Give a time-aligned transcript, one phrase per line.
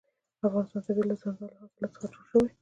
[0.39, 2.55] د افغانستان طبیعت له دځنګل حاصلات څخه جوړ شوی دی.